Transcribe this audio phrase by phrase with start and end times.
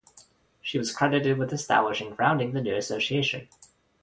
[0.63, 3.47] She was credited with establishing grounding the new association.